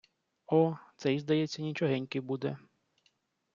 [0.47, 2.57] О, цей, здається, нічогенький буде!..